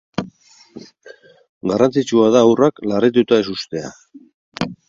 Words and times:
Garrantzitsua 1.73 2.31
da 2.37 2.43
haurrak 2.47 2.83
larrituta 2.93 3.41
ez 3.45 3.49
uztea. 3.59 3.93